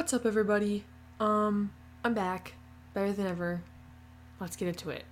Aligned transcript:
What's 0.00 0.14
up, 0.14 0.24
everybody? 0.24 0.86
Um, 1.20 1.72
I'm 2.02 2.14
back, 2.14 2.54
better 2.94 3.12
than 3.12 3.26
ever. 3.26 3.60
Let's 4.40 4.56
get 4.56 4.66
into 4.66 4.88
it. 4.88 5.04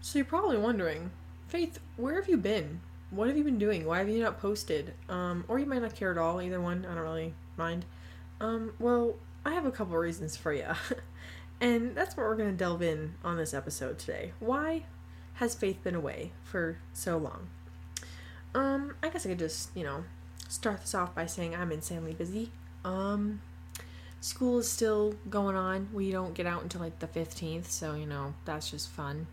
So 0.00 0.18
you're 0.18 0.24
probably 0.24 0.56
wondering, 0.56 1.10
Faith, 1.48 1.78
where 1.98 2.14
have 2.14 2.30
you 2.30 2.38
been? 2.38 2.80
What 3.10 3.28
have 3.28 3.36
you 3.36 3.44
been 3.44 3.58
doing? 3.58 3.84
Why 3.84 3.98
have 3.98 4.08
you 4.08 4.22
not 4.22 4.40
posted? 4.40 4.94
Um, 5.10 5.44
or 5.48 5.58
you 5.58 5.66
might 5.66 5.82
not 5.82 5.94
care 5.94 6.10
at 6.10 6.16
all. 6.16 6.40
Either 6.40 6.62
one, 6.62 6.86
I 6.90 6.94
don't 6.94 7.02
really 7.02 7.34
mind. 7.58 7.84
Um, 8.40 8.72
well, 8.78 9.16
I 9.44 9.52
have 9.52 9.66
a 9.66 9.70
couple 9.70 9.98
reasons 9.98 10.34
for 10.34 10.54
you, 10.54 10.64
and 11.60 11.94
that's 11.94 12.16
what 12.16 12.24
we're 12.24 12.36
gonna 12.36 12.52
delve 12.52 12.80
in 12.80 13.16
on 13.22 13.36
this 13.36 13.52
episode 13.52 13.98
today. 13.98 14.32
Why 14.40 14.86
has 15.34 15.54
Faith 15.54 15.84
been 15.84 15.94
away 15.94 16.32
for 16.42 16.78
so 16.94 17.18
long? 17.18 17.48
Um, 18.54 18.94
I 19.02 19.10
guess 19.10 19.26
I 19.26 19.28
could 19.28 19.38
just, 19.38 19.76
you 19.76 19.84
know, 19.84 20.04
start 20.48 20.80
this 20.80 20.94
off 20.94 21.14
by 21.14 21.26
saying 21.26 21.54
I'm 21.54 21.70
insanely 21.70 22.14
busy. 22.14 22.50
Um, 22.82 23.42
school 24.20 24.58
is 24.58 24.70
still 24.70 25.14
going 25.30 25.56
on. 25.56 25.88
We 25.92 26.10
don't 26.10 26.34
get 26.34 26.46
out 26.46 26.62
until 26.62 26.80
like 26.80 26.98
the 26.98 27.06
15th, 27.06 27.66
so 27.66 27.94
you 27.94 28.06
know, 28.06 28.34
that's 28.44 28.70
just 28.70 28.90
fun. 28.90 29.26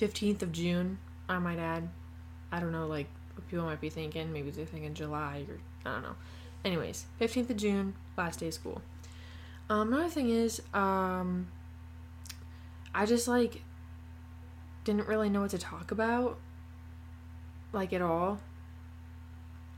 15th 0.00 0.42
of 0.42 0.52
June, 0.52 0.98
I 1.28 1.38
might 1.38 1.58
add. 1.58 1.88
I 2.50 2.60
don't 2.60 2.72
know, 2.72 2.86
like, 2.86 3.06
people 3.48 3.64
might 3.64 3.80
be 3.80 3.90
thinking. 3.90 4.32
Maybe 4.32 4.50
they're 4.50 4.66
thinking 4.66 4.94
July 4.94 5.46
or 5.48 5.58
I 5.84 5.94
don't 5.94 6.02
know. 6.02 6.16
Anyways, 6.64 7.06
15th 7.20 7.50
of 7.50 7.56
June, 7.56 7.94
last 8.16 8.40
day 8.40 8.48
of 8.48 8.54
school. 8.54 8.82
Um, 9.68 9.92
another 9.92 10.08
thing 10.08 10.30
is, 10.30 10.60
um, 10.74 11.48
I 12.94 13.06
just 13.06 13.26
like 13.26 13.62
didn't 14.84 15.08
really 15.08 15.28
know 15.28 15.42
what 15.42 15.50
to 15.50 15.58
talk 15.58 15.90
about, 15.90 16.38
like 17.72 17.92
at 17.92 18.02
all. 18.02 18.40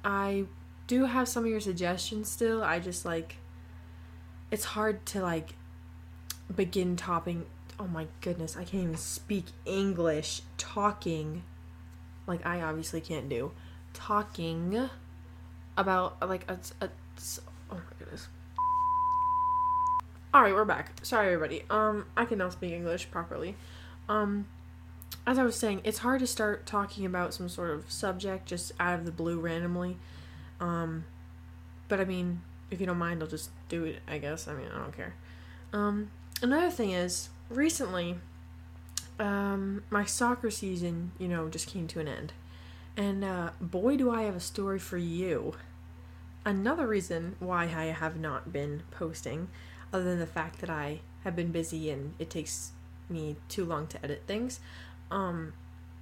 I 0.04 0.45
do 0.87 1.04
have 1.06 1.29
some 1.29 1.45
of 1.45 1.51
your 1.51 1.60
suggestions 1.60 2.30
still. 2.30 2.62
I 2.62 2.80
just 2.80 3.04
like 3.04 3.37
it's 4.55 4.65
hard 4.65 5.05
to 5.05 5.21
like 5.21 5.55
begin 6.55 6.95
topping. 6.95 7.45
Oh 7.80 7.88
my 7.88 8.07
goodness, 8.21 8.57
I 8.57 8.63
can't 8.63 8.85
even 8.85 8.96
speak 8.96 9.46
English. 9.65 10.43
Talking 10.59 11.43
like 12.29 12.46
I 12.46 12.63
obviously 12.63 13.01
can't 13.01 13.29
do. 13.29 13.51
Talking 13.95 14.88
about 15.77 16.27
like 16.27 16.49
a, 16.49 16.61
a 16.80 16.88
oh 17.73 17.74
my 17.74 17.80
goodness. 17.99 18.29
All 20.33 20.41
right, 20.41 20.55
we're 20.55 20.65
back. 20.65 21.05
Sorry 21.05 21.27
everybody. 21.27 21.65
Um 21.68 22.07
I 22.16 22.24
can 22.24 22.39
now 22.39 22.51
speak 22.51 22.71
English 22.71 23.11
properly. 23.11 23.57
Um 24.09 24.46
as 25.27 25.37
I 25.37 25.43
was 25.43 25.57
saying, 25.57 25.80
it's 25.83 25.99
hard 25.99 26.21
to 26.21 26.29
start 26.29 26.65
talking 26.65 27.05
about 27.05 27.35
some 27.35 27.49
sort 27.49 27.71
of 27.71 27.91
subject 27.91 28.46
just 28.46 28.71
out 28.79 29.01
of 29.01 29.05
the 29.05 29.11
blue 29.11 29.41
randomly. 29.41 29.96
Um, 30.61 31.07
but 31.89 31.99
I 31.99 32.05
mean, 32.05 32.43
if 32.75 32.80
you 32.80 32.87
don't 32.87 32.99
mind, 32.99 33.23
I'll 33.23 33.29
just 33.29 33.51
do 33.69 33.85
it, 33.85 34.01
I 34.07 34.19
guess. 34.19 34.49
I 34.49 34.55
mean, 34.55 34.67
I 34.75 34.79
don't 34.79 34.97
care. 34.97 35.15
Um, 35.73 36.11
another 36.43 36.71
thing 36.71 36.91
is, 36.91 37.30
recently, 37.49 38.17
um, 39.19 39.83
my 39.91 40.05
soccer 40.05 40.51
season, 40.51 41.13
you 41.19 41.29
know, 41.29 41.49
just 41.49 41.67
came 41.67 41.87
to 41.89 42.01
an 42.01 42.09
end. 42.09 42.33
And 42.97 43.25
uh, 43.25 43.51
boy, 43.61 43.97
do 43.97 44.11
I 44.11 44.23
have 44.23 44.37
a 44.37 44.41
story 44.41 44.79
for 44.79 44.99
you. 44.99 45.55
Another 46.45 46.87
reason 46.87 47.37
why 47.41 47.65
I 47.65 47.87
have 47.87 48.19
not 48.19 48.52
been 48.52 48.83
posting, 48.91 49.49
other 49.93 50.05
than 50.05 50.19
the 50.19 50.27
fact 50.27 50.61
that 50.61 50.71
I 50.71 51.01
have 51.25 51.35
been 51.35 51.51
busy 51.51 51.91
and 51.91 52.15
it 52.19 52.29
takes 52.29 52.73
me 53.09 53.37
too 53.49 53.65
long 53.65 53.87
to 53.89 54.05
edit 54.05 54.23
things, 54.27 54.61
um, 55.11 55.55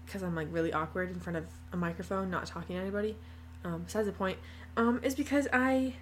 because 0.04 0.22
I'm 0.22 0.34
like 0.34 0.48
really 0.50 0.72
awkward 0.72 1.10
in 1.10 1.20
front 1.20 1.36
of 1.36 1.46
a 1.72 1.76
microphone, 1.76 2.30
not 2.30 2.46
talking 2.46 2.76
to 2.76 2.82
anybody. 2.82 3.16
Um, 3.64 3.82
besides 3.84 4.06
the 4.06 4.12
point, 4.12 4.38
um, 4.76 5.00
is 5.04 5.14
because 5.14 5.46
I 5.52 5.94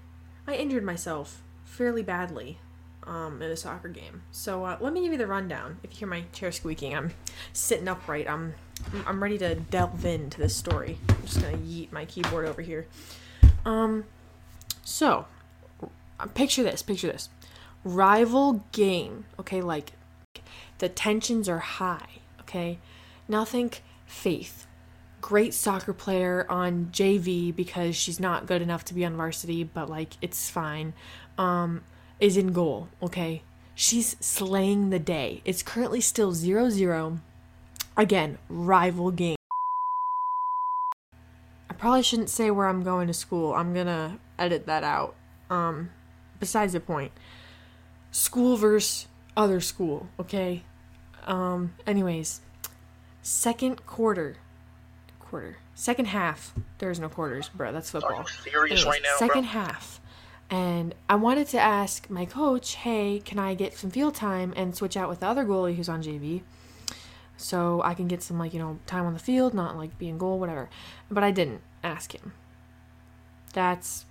I 0.51 0.57
injured 0.57 0.83
myself 0.83 1.43
fairly 1.65 2.03
badly 2.03 2.59
um, 3.05 3.41
in 3.41 3.53
a 3.53 3.57
soccer 3.57 3.89
game. 3.89 4.23
So 4.33 4.65
uh, 4.65 4.79
let 4.81 4.93
me 4.93 5.03
give 5.03 5.13
you 5.13 5.19
the 5.19 5.29
rundown. 5.29 5.79
If 5.85 5.93
you 5.93 5.99
hear 6.01 6.09
my 6.09 6.25
chair 6.33 6.51
squeaking, 6.51 6.93
I'm 6.95 7.13
sitting 7.53 7.87
upright. 7.87 8.29
I'm 8.29 8.55
I'm 9.07 9.23
ready 9.23 9.39
to 9.39 9.55
delve 9.55 10.05
into 10.05 10.39
this 10.39 10.57
story. 10.57 10.99
I'm 11.09 11.23
just 11.23 11.41
gonna 11.41 11.57
yeet 11.59 11.93
my 11.93 12.05
keyboard 12.05 12.47
over 12.47 12.63
here. 12.63 12.89
Um, 13.65 14.07
so 14.83 15.27
uh, 16.19 16.27
picture 16.27 16.65
this. 16.65 16.83
Picture 16.83 17.13
this. 17.13 17.29
Rival 17.85 18.65
game. 18.73 19.27
Okay, 19.39 19.61
like 19.61 19.93
the 20.79 20.89
tensions 20.89 21.49
are 21.49 21.61
high. 21.61 22.19
Okay, 22.41 22.81
now 23.29 23.45
think 23.45 23.83
Faith 24.05 24.67
great 25.21 25.55
soccer 25.55 25.93
player 25.93 26.47
on 26.49 26.87
JV 26.93 27.55
because 27.55 27.97
she's 27.97 28.21
not 28.21 28.47
good 28.47 28.63
enough 28.63 28.85
to 28.87 28.95
be 28.95 29.05
on 29.05 29.17
varsity, 29.17 29.65
but 29.65 29.89
like 29.89 30.15
it's 30.21 30.51
fine. 30.51 30.93
Um, 31.39 31.83
is 32.19 32.37
in 32.37 32.53
goal, 32.53 32.89
okay? 33.03 33.43
She's 33.75 34.17
slaying 34.21 34.91
the 34.91 34.99
day. 34.99 35.41
It's 35.45 35.63
currently 35.63 36.01
still 36.01 36.33
0 36.33 36.71
0. 36.71 37.21
Again, 37.97 38.39
rival 38.49 39.11
game. 39.11 39.37
I 41.69 41.75
probably 41.75 42.03
shouldn't 42.03 42.31
say 42.31 42.51
where 42.51 42.67
I'm 42.67 42.83
going 42.83 43.07
to 43.07 43.15
school. 43.15 43.55
I'm 43.55 43.73
gonna 43.75 44.19
edit 44.39 44.67
that 44.67 44.85
out. 44.85 45.15
Um, 45.49 45.91
besides 46.39 46.73
the 46.73 46.81
point. 46.81 47.13
School 48.11 48.57
versus 48.57 49.07
other 49.37 49.61
school, 49.61 50.09
okay? 50.19 50.65
Um, 51.27 51.75
anyways, 51.87 52.41
second 53.23 53.87
quarter 53.87 54.37
quarter. 55.31 55.57
Second 55.75 56.07
half. 56.07 56.53
There's 56.79 56.99
no 57.01 57.09
quarters, 57.09 57.49
bro. 57.55 57.73
That's 57.73 57.91
football. 57.91 58.27
Serious 58.43 58.81
Anyways, 58.81 58.87
right 58.87 59.03
now, 59.03 59.17
second 59.17 59.43
bro? 59.43 59.51
half. 59.51 60.01
And 60.51 60.95
I 61.09 61.15
wanted 61.15 61.47
to 61.49 61.61
ask 61.61 62.11
my 62.11 62.25
coach, 62.25 62.75
hey, 62.75 63.23
can 63.25 63.39
I 63.39 63.55
get 63.55 63.75
some 63.75 63.91
field 63.91 64.17
time 64.17 64.53
and 64.57 64.75
switch 64.75 64.97
out 64.97 65.09
with 65.09 65.21
the 65.21 65.27
other 65.27 65.45
goalie 65.45 65.77
who's 65.77 65.89
on 65.89 66.03
JV? 66.03 66.43
So 67.37 67.81
I 67.83 67.95
can 67.95 68.09
get 68.09 68.23
some, 68.23 68.39
like, 68.39 68.53
you 68.53 68.59
know, 68.59 68.81
time 68.87 69.07
on 69.07 69.15
the 69.15 69.21
field, 69.21 69.55
not 69.55 69.77
like 69.77 69.97
being 69.97 70.19
goal, 70.19 70.39
whatever. 70.41 70.69
But 71.11 71.23
I 71.23 71.31
didn't 71.31 71.63
ask 71.85 72.13
him. 72.15 72.33
That's 73.53 74.05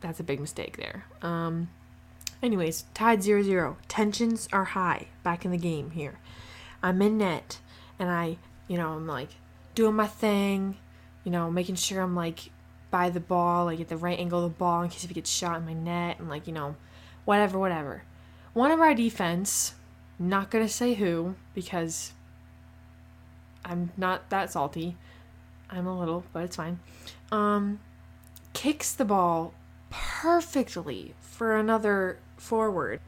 that's 0.00 0.20
a 0.20 0.24
big 0.24 0.40
mistake 0.40 0.76
there. 0.76 1.04
Um 1.22 1.70
anyways, 2.42 2.84
tied 2.94 3.20
0-0. 3.20 3.76
Tensions 3.88 4.48
are 4.52 4.64
high 4.64 5.06
back 5.22 5.44
in 5.44 5.50
the 5.50 5.56
game 5.56 5.90
here. 5.92 6.18
I'm 6.82 7.00
in 7.02 7.18
net 7.18 7.58
and 7.98 8.10
I, 8.10 8.36
you 8.68 8.76
know, 8.76 8.90
I'm 8.92 9.06
like 9.06 9.30
doing 9.78 9.94
my 9.94 10.08
thing, 10.08 10.76
you 11.22 11.30
know, 11.30 11.48
making 11.52 11.76
sure 11.76 12.02
I'm 12.02 12.16
like 12.16 12.50
by 12.90 13.10
the 13.10 13.20
ball, 13.20 13.66
like 13.66 13.78
at 13.78 13.86
the 13.86 13.96
right 13.96 14.18
angle 14.18 14.44
of 14.44 14.50
the 14.50 14.58
ball 14.58 14.82
in 14.82 14.88
case 14.88 15.04
if 15.04 15.10
it 15.12 15.14
gets 15.14 15.30
shot 15.30 15.56
in 15.56 15.64
my 15.64 15.72
net 15.72 16.18
and 16.18 16.28
like, 16.28 16.48
you 16.48 16.52
know, 16.52 16.74
whatever, 17.24 17.60
whatever. 17.60 18.02
One 18.54 18.72
of 18.72 18.80
our 18.80 18.92
defense, 18.92 19.74
not 20.18 20.50
gonna 20.50 20.68
say 20.68 20.94
who, 20.94 21.36
because 21.54 22.12
I'm 23.64 23.92
not 23.96 24.30
that 24.30 24.50
salty. 24.50 24.96
I'm 25.70 25.86
a 25.86 25.96
little, 25.96 26.24
but 26.32 26.42
it's 26.42 26.56
fine. 26.56 26.80
Um 27.30 27.78
kicks 28.54 28.92
the 28.92 29.04
ball 29.04 29.54
perfectly 29.90 31.14
for 31.20 31.56
another 31.56 32.18
forward 32.36 32.98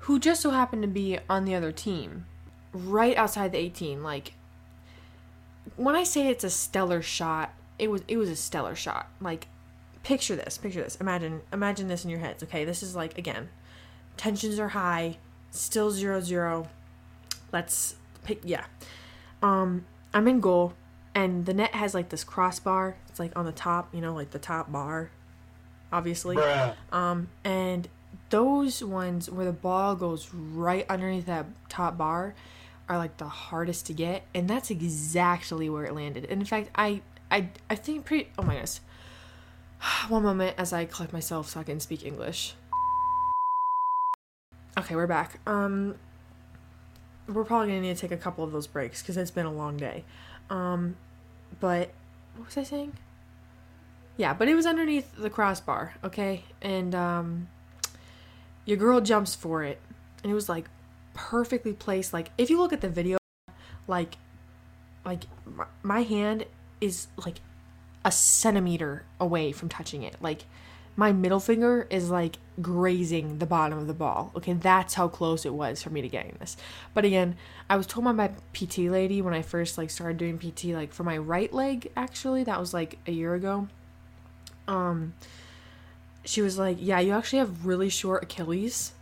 who 0.00 0.20
just 0.20 0.42
so 0.42 0.50
happened 0.50 0.82
to 0.82 0.88
be 0.88 1.18
on 1.28 1.44
the 1.44 1.56
other 1.56 1.72
team 1.72 2.26
right 2.72 3.16
outside 3.16 3.50
the 3.50 3.58
18 3.58 4.04
like 4.04 4.34
when 5.76 5.94
I 5.94 6.04
say 6.04 6.28
it's 6.28 6.44
a 6.44 6.50
stellar 6.50 7.02
shot, 7.02 7.54
it 7.78 7.90
was 7.90 8.02
it 8.08 8.16
was 8.16 8.28
a 8.28 8.36
stellar 8.36 8.74
shot. 8.74 9.08
Like 9.20 9.48
picture 10.02 10.36
this, 10.36 10.58
picture 10.58 10.82
this. 10.82 10.96
Imagine 10.96 11.42
imagine 11.52 11.88
this 11.88 12.04
in 12.04 12.10
your 12.10 12.20
heads. 12.20 12.42
Okay, 12.42 12.64
this 12.64 12.82
is 12.82 12.94
like 12.94 13.18
again, 13.18 13.48
tensions 14.16 14.58
are 14.58 14.68
high, 14.68 15.18
still 15.50 15.90
zero 15.90 16.20
zero. 16.20 16.68
Let's 17.52 17.96
pick 18.24 18.40
yeah. 18.44 18.64
Um 19.42 19.86
I'm 20.12 20.28
in 20.28 20.40
goal 20.40 20.74
and 21.14 21.46
the 21.46 21.54
net 21.54 21.74
has 21.74 21.94
like 21.94 22.10
this 22.10 22.24
crossbar. 22.24 22.96
It's 23.08 23.18
like 23.18 23.36
on 23.36 23.44
the 23.44 23.52
top, 23.52 23.94
you 23.94 24.00
know, 24.00 24.14
like 24.14 24.30
the 24.30 24.38
top 24.38 24.70
bar. 24.70 25.10
Obviously. 25.92 26.36
Bruh. 26.36 26.74
Um 26.92 27.28
and 27.44 27.88
those 28.30 28.82
ones 28.82 29.30
where 29.30 29.44
the 29.44 29.52
ball 29.52 29.96
goes 29.96 30.32
right 30.32 30.86
underneath 30.88 31.26
that 31.26 31.46
top 31.68 31.96
bar 31.96 32.34
are 32.90 32.98
like 32.98 33.16
the 33.18 33.28
hardest 33.28 33.86
to 33.86 33.92
get 33.92 34.24
and 34.34 34.50
that's 34.50 34.68
exactly 34.68 35.70
where 35.70 35.84
it 35.84 35.94
landed. 35.94 36.24
And 36.24 36.42
in 36.42 36.44
fact 36.46 36.70
i 36.74 37.00
i 37.30 37.48
i 37.70 37.76
think 37.76 38.04
pretty 38.04 38.28
oh 38.36 38.42
my 38.42 38.54
goodness. 38.54 38.80
One 40.08 40.24
moment 40.24 40.56
as 40.58 40.72
i 40.72 40.84
collect 40.84 41.12
myself 41.12 41.48
so 41.48 41.60
i 41.60 41.62
can 41.62 41.78
speak 41.78 42.04
english. 42.04 42.54
Okay 44.76 44.96
we're 44.96 45.06
back. 45.06 45.38
Um 45.46 45.94
we're 47.28 47.44
probably 47.44 47.68
gonna 47.68 47.80
need 47.80 47.94
to 47.94 48.00
take 48.00 48.10
a 48.10 48.20
couple 48.20 48.42
of 48.42 48.50
those 48.50 48.66
breaks 48.66 49.00
because 49.00 49.16
it's 49.16 49.30
been 49.30 49.46
a 49.46 49.52
long 49.52 49.76
day. 49.76 50.04
Um 50.50 50.96
but 51.60 51.90
what 52.34 52.46
was 52.46 52.56
i 52.58 52.64
saying? 52.64 52.94
Yeah 54.16 54.34
but 54.34 54.48
it 54.48 54.56
was 54.56 54.66
underneath 54.66 55.14
the 55.16 55.30
crossbar 55.30 55.94
okay? 56.02 56.42
And 56.60 56.92
um 56.96 57.48
your 58.64 58.76
girl 58.76 59.00
jumps 59.00 59.36
for 59.36 59.62
it 59.62 59.78
and 60.24 60.32
it 60.32 60.34
was 60.34 60.48
like 60.48 60.66
perfectly 61.28 61.74
placed 61.74 62.14
like 62.14 62.30
if 62.38 62.48
you 62.48 62.58
look 62.58 62.72
at 62.72 62.80
the 62.80 62.88
video 62.88 63.18
like 63.86 64.16
like 65.04 65.24
my, 65.82 66.00
hand 66.00 66.46
is 66.80 67.08
like 67.26 67.40
a 68.04 68.10
centimeter 68.10 69.04
away 69.18 69.52
from 69.52 69.68
touching 69.68 70.02
it 70.02 70.16
like 70.20 70.44
my 70.96 71.12
middle 71.12 71.40
finger 71.40 71.86
is 71.88 72.10
like 72.10 72.36
grazing 72.60 73.38
the 73.38 73.46
bottom 73.46 73.78
of 73.78 73.86
the 73.86 73.94
ball. 73.94 74.32
Okay, 74.36 74.52
that's 74.52 74.92
how 74.92 75.08
close 75.08 75.46
it 75.46 75.54
was 75.54 75.82
for 75.82 75.88
me 75.88 76.02
to 76.02 76.08
getting 76.08 76.36
this. 76.40 76.58
But 76.92 77.06
again, 77.06 77.36
I 77.70 77.76
was 77.76 77.86
told 77.86 78.04
by 78.04 78.12
my 78.12 78.28
PT 78.52 78.80
lady 78.80 79.22
when 79.22 79.32
I 79.32 79.40
first 79.40 79.78
like 79.78 79.88
started 79.88 80.18
doing 80.18 80.38
PT, 80.38 80.64
like 80.74 80.92
for 80.92 81.04
my 81.04 81.16
right 81.16 81.50
leg, 81.54 81.90
actually, 81.96 82.44
that 82.44 82.60
was 82.60 82.74
like 82.74 82.98
a 83.06 83.12
year 83.12 83.34
ago. 83.34 83.68
Um, 84.68 85.14
she 86.24 86.42
was 86.42 86.58
like, 86.58 86.76
"Yeah, 86.78 87.00
you 87.00 87.12
actually 87.12 87.38
have 87.38 87.64
really 87.64 87.88
short 87.88 88.24
Achilles, 88.24 88.92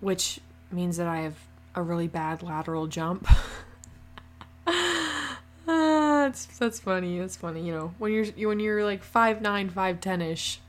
which 0.00 0.38
means 0.72 0.96
that 0.96 1.06
I 1.06 1.20
have 1.20 1.36
a 1.74 1.82
really 1.82 2.08
bad 2.08 2.42
lateral 2.42 2.86
jump." 2.86 3.26
ah, 4.66 5.38
that's 5.66 6.46
that's 6.46 6.80
funny. 6.80 7.18
That's 7.18 7.36
funny. 7.36 7.66
You 7.66 7.72
know, 7.72 7.94
when 7.98 8.12
you're 8.12 8.26
when 8.48 8.60
you're 8.60 8.84
like 8.84 9.02
five 9.02 9.40
nine, 9.40 9.68
five 9.68 10.00
ten 10.00 10.22
ish, 10.22 10.60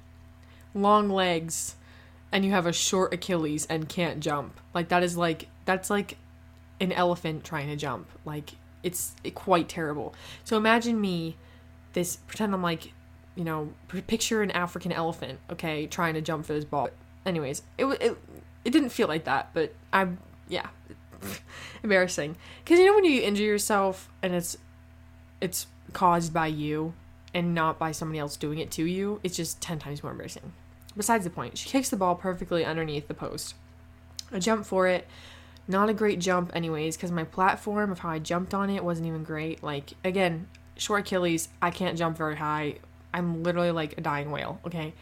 long 0.74 1.10
legs, 1.10 1.76
and 2.32 2.44
you 2.44 2.52
have 2.52 2.66
a 2.66 2.74
short 2.74 3.14
Achilles 3.14 3.66
and 3.68 3.88
can't 3.88 4.20
jump. 4.20 4.60
Like 4.74 4.90
that 4.90 5.04
is 5.04 5.16
like 5.16 5.48
that's 5.66 5.90
like 5.90 6.18
an 6.80 6.92
elephant 6.92 7.44
trying 7.44 7.68
to 7.68 7.76
jump. 7.76 8.10
Like 8.26 8.52
it's 8.84 9.16
quite 9.34 9.70
terrible. 9.70 10.14
So 10.44 10.58
imagine 10.58 11.00
me, 11.00 11.38
this 11.94 12.18
pretend 12.18 12.54
I'm 12.54 12.62
like, 12.62 12.92
you 13.36 13.44
know, 13.44 13.74
picture 14.08 14.42
an 14.42 14.52
African 14.52 14.92
elephant, 14.92 15.40
okay, 15.52 15.88
trying 15.88 16.14
to 16.16 16.22
jump 16.22 16.46
for 16.46 16.54
this 16.54 16.66
ball. 16.66 16.90
Anyways, 17.26 17.64
it 17.78 17.86
it 17.86 18.18
it 18.66 18.72
didn't 18.72 18.90
feel 18.90 19.08
like 19.08 19.26
that, 19.26 19.50
but 19.54 19.74
I 19.92 20.08
yeah, 20.48 20.68
embarrassing. 21.84 22.36
Because 22.64 22.80
you 22.80 22.86
know 22.86 22.96
when 22.96 23.06
you 23.06 23.22
injure 23.22 23.44
yourself 23.44 24.10
and 24.22 24.34
it's 24.34 24.58
it's 25.42 25.68
caused 25.94 26.34
by 26.34 26.48
you 26.48 26.94
and 27.34 27.54
not 27.54 27.80
by 27.80 27.92
somebody 27.92 28.20
else 28.20 28.38
doing 28.38 28.60
it 28.60 28.72
to 28.72 28.84
you, 28.84 29.20
it's 29.24 29.36
just 29.36 29.62
ten 29.62 29.80
times 29.80 30.04
more 30.04 30.12
embarrassing. 30.12 30.54
Besides 30.96 31.24
the 31.24 31.30
point, 31.30 31.58
she 31.58 31.70
kicks 31.70 31.90
the 31.90 31.98
ball 31.98 32.16
perfectly 32.16 32.64
underneath 32.64 33.08
the 33.08 33.14
post. 33.14 33.56
I 34.32 34.40
jump 34.40 34.66
for 34.66 34.88
it. 34.88 35.08
Not 35.68 35.90
a 35.90 35.94
great 35.94 36.20
jump, 36.20 36.52
anyways, 36.54 36.98
because 36.98 37.12
my 37.12 37.24
platform 37.24 37.92
of 37.92 38.00
how 38.00 38.10
I 38.10 38.20
jumped 38.20 38.54
on 38.54 38.70
it 38.70 38.84
wasn't 38.84 39.08
even 39.08 39.24
great. 39.24 39.64
Like, 39.64 39.94
again, 40.04 40.48
short 40.78 41.02
Achilles, 41.02 41.48
I 41.62 41.72
can't 41.72 41.98
jump 41.98 42.18
very 42.18 42.36
high. 42.36 42.76
I'm 43.14 43.44
literally 43.44 43.72
like 43.72 43.98
a 43.98 44.02
dying 44.02 44.30
whale, 44.30 44.60
okay? 44.66 44.94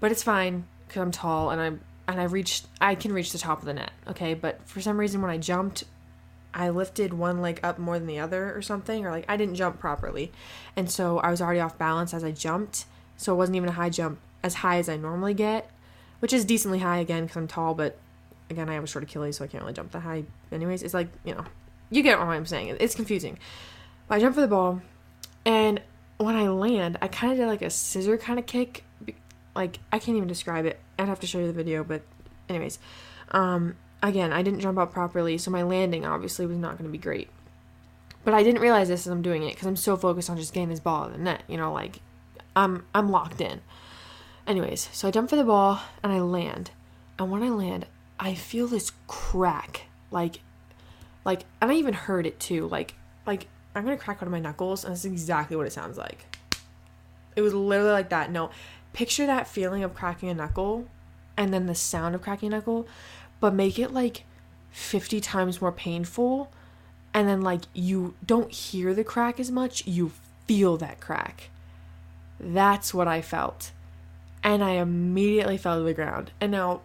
But 0.00 0.10
it's 0.10 0.22
fine 0.22 0.66
because 0.88 1.02
I'm 1.02 1.10
tall 1.12 1.50
and 1.50 1.60
I'm 1.60 1.80
and 2.12 2.20
I 2.20 2.24
reached 2.24 2.66
I 2.80 2.94
can 2.94 3.12
reach 3.12 3.32
the 3.32 3.38
top 3.38 3.60
of 3.60 3.64
the 3.64 3.74
net, 3.74 3.92
okay? 4.08 4.34
But 4.34 4.66
for 4.66 4.80
some 4.80 4.98
reason 4.98 5.22
when 5.22 5.30
I 5.30 5.38
jumped, 5.38 5.84
I 6.52 6.70
lifted 6.70 7.12
one 7.12 7.40
leg 7.40 7.60
up 7.62 7.78
more 7.78 7.98
than 7.98 8.08
the 8.08 8.18
other 8.18 8.54
or 8.54 8.62
something, 8.62 9.06
or 9.06 9.10
like 9.10 9.24
I 9.28 9.36
didn't 9.36 9.54
jump 9.54 9.78
properly. 9.78 10.32
And 10.76 10.90
so 10.90 11.18
I 11.18 11.30
was 11.30 11.40
already 11.40 11.60
off 11.60 11.78
balance 11.78 12.12
as 12.12 12.24
I 12.24 12.32
jumped. 12.32 12.86
So 13.16 13.34
it 13.34 13.36
wasn't 13.36 13.56
even 13.56 13.68
a 13.68 13.72
high 13.72 13.90
jump 13.90 14.18
as 14.42 14.54
high 14.54 14.78
as 14.78 14.88
I 14.88 14.96
normally 14.96 15.34
get, 15.34 15.70
which 16.20 16.32
is 16.32 16.44
decently 16.44 16.78
high 16.78 16.98
again 16.98 17.24
because 17.24 17.36
I'm 17.36 17.46
tall, 17.46 17.74
but 17.74 17.98
again, 18.48 18.68
I 18.68 18.74
have 18.74 18.84
a 18.84 18.86
short 18.86 19.04
Achilles, 19.04 19.36
so 19.36 19.44
I 19.44 19.46
can't 19.46 19.62
really 19.62 19.74
jump 19.74 19.92
that 19.92 20.00
high. 20.00 20.24
Anyways, 20.50 20.82
it's 20.82 20.94
like, 20.94 21.08
you 21.24 21.34
know, 21.34 21.44
you 21.90 22.02
get 22.02 22.18
what 22.18 22.28
I'm 22.28 22.46
saying. 22.46 22.76
It's 22.80 22.94
confusing. 22.94 23.38
But 24.08 24.16
I 24.16 24.20
jump 24.20 24.34
for 24.34 24.40
the 24.40 24.48
ball, 24.48 24.82
and 25.44 25.80
when 26.16 26.36
I 26.36 26.48
land, 26.48 26.98
I 27.00 27.08
kind 27.08 27.32
of 27.32 27.38
did 27.38 27.46
like 27.46 27.62
a 27.62 27.70
scissor 27.70 28.16
kind 28.18 28.38
of 28.38 28.46
kick. 28.46 28.84
Like, 29.54 29.78
I 29.92 29.98
can't 29.98 30.16
even 30.16 30.28
describe 30.28 30.64
it. 30.64 30.80
I'd 31.00 31.08
have 31.08 31.20
to 31.20 31.26
show 31.26 31.38
you 31.38 31.46
the 31.46 31.52
video, 31.52 31.82
but, 31.82 32.02
anyways. 32.48 32.78
Um, 33.30 33.76
again, 34.02 34.32
I 34.32 34.42
didn't 34.42 34.60
jump 34.60 34.78
out 34.78 34.92
properly, 34.92 35.38
so 35.38 35.50
my 35.50 35.62
landing 35.62 36.04
obviously 36.04 36.46
was 36.46 36.58
not 36.58 36.72
going 36.78 36.88
to 36.88 36.92
be 36.92 36.98
great. 36.98 37.28
But 38.24 38.34
I 38.34 38.42
didn't 38.42 38.60
realize 38.60 38.88
this 38.88 39.06
as 39.06 39.12
I'm 39.12 39.22
doing 39.22 39.42
it 39.42 39.54
because 39.54 39.66
I'm 39.66 39.76
so 39.76 39.96
focused 39.96 40.28
on 40.28 40.36
just 40.36 40.52
getting 40.52 40.68
this 40.68 40.80
ball 40.80 41.06
in 41.06 41.12
the 41.12 41.18
net. 41.18 41.42
You 41.48 41.56
know, 41.56 41.72
like 41.72 42.00
I'm 42.54 42.84
I'm 42.94 43.10
locked 43.10 43.40
in. 43.40 43.60
Anyways, 44.46 44.90
so 44.92 45.08
I 45.08 45.10
jump 45.10 45.30
for 45.30 45.36
the 45.36 45.44
ball 45.44 45.80
and 46.02 46.12
I 46.12 46.20
land. 46.20 46.70
And 47.18 47.30
when 47.30 47.42
I 47.42 47.48
land, 47.48 47.86
I 48.18 48.34
feel 48.34 48.66
this 48.66 48.92
crack. 49.06 49.86
Like 50.10 50.40
like 51.24 51.44
and 51.62 51.70
I 51.70 51.74
even 51.74 51.94
heard 51.94 52.26
it 52.26 52.38
too. 52.38 52.68
Like 52.68 52.94
like 53.26 53.46
I'm 53.74 53.84
gonna 53.84 53.96
crack 53.96 54.20
one 54.20 54.28
of 54.28 54.32
my 54.32 54.40
knuckles 54.40 54.84
and 54.84 54.92
that's 54.92 55.04
exactly 55.04 55.56
what 55.56 55.66
it 55.66 55.72
sounds 55.72 55.96
like. 55.96 56.24
It 57.36 57.42
was 57.42 57.54
literally 57.54 57.92
like 57.92 58.10
that. 58.10 58.30
No. 58.30 58.50
Picture 58.92 59.26
that 59.26 59.48
feeling 59.48 59.84
of 59.84 59.94
cracking 59.94 60.28
a 60.28 60.34
knuckle 60.34 60.86
and 61.36 61.54
then 61.54 61.66
the 61.66 61.74
sound 61.74 62.14
of 62.14 62.22
cracking 62.22 62.52
a 62.52 62.56
knuckle, 62.56 62.86
but 63.38 63.54
make 63.54 63.78
it 63.78 63.92
like 63.92 64.24
50 64.70 65.20
times 65.20 65.60
more 65.60 65.72
painful. 65.72 66.50
And 67.12 67.28
then 67.28 67.42
like 67.42 67.62
you 67.72 68.14
don't 68.24 68.52
hear 68.52 68.94
the 68.94 69.04
crack 69.04 69.40
as 69.40 69.50
much, 69.50 69.86
you 69.86 70.12
feel 70.46 70.76
that 70.78 71.00
crack. 71.00 71.50
That's 72.38 72.94
what 72.94 73.08
I 73.08 73.20
felt 73.20 73.72
and 74.42 74.64
I 74.64 74.72
immediately 74.72 75.56
fell 75.56 75.78
to 75.78 75.84
the 75.84 75.94
ground. 75.94 76.30
And 76.40 76.52
now, 76.52 76.80